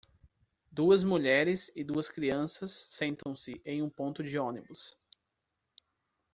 Duas 0.71 1.03
mulheres 1.03 1.71
e 1.75 1.83
duas 1.83 2.09
crianças 2.09 2.71
sentam-se 2.89 3.61
em 3.63 3.83
um 3.83 3.89
ponto 3.91 4.23
de 4.23 4.39
ônibus. 4.39 4.97